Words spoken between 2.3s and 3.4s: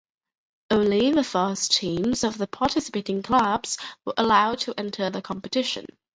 the participating